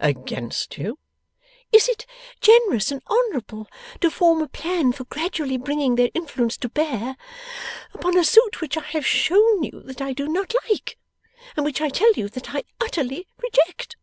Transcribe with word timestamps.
'Against 0.00 0.76
you?' 0.76 0.98
'Is 1.70 1.88
it 1.88 2.04
generous 2.40 2.90
and 2.90 3.00
honourable 3.08 3.68
to 4.00 4.10
form 4.10 4.42
a 4.42 4.48
plan 4.48 4.90
for 4.90 5.04
gradually 5.04 5.56
bringing 5.56 5.94
their 5.94 6.10
influence 6.14 6.56
to 6.56 6.68
bear 6.68 7.16
upon 7.92 8.18
a 8.18 8.24
suit 8.24 8.60
which 8.60 8.76
I 8.76 8.82
have 8.86 9.06
shown 9.06 9.62
you 9.62 9.82
that 9.84 10.00
I 10.02 10.12
do 10.12 10.26
not 10.26 10.52
like, 10.68 10.98
and 11.56 11.64
which 11.64 11.80
I 11.80 11.90
tell 11.90 12.12
you 12.14 12.28
that 12.30 12.52
I 12.52 12.64
utterly 12.80 13.28
reject? 13.40 13.94